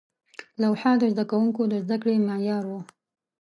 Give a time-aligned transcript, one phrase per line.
[0.61, 2.71] لوحه د زده کوونکو د زده کړې معیار و.